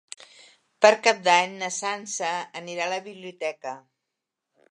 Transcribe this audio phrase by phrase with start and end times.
[0.85, 2.31] Per Cap d'Any na Sança
[2.63, 3.77] anirà a la biblioteca.